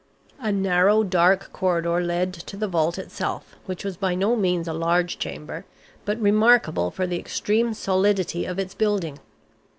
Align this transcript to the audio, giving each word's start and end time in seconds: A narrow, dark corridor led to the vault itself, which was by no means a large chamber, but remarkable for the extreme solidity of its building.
A 0.39 0.51
narrow, 0.51 1.03
dark 1.03 1.53
corridor 1.53 2.01
led 2.01 2.33
to 2.33 2.57
the 2.57 2.67
vault 2.67 2.97
itself, 2.97 3.55
which 3.67 3.85
was 3.85 3.97
by 3.97 4.15
no 4.15 4.35
means 4.35 4.67
a 4.67 4.73
large 4.73 5.19
chamber, 5.19 5.63
but 6.05 6.19
remarkable 6.19 6.89
for 6.89 7.05
the 7.05 7.19
extreme 7.19 7.75
solidity 7.75 8.45
of 8.45 8.57
its 8.57 8.73
building. 8.73 9.19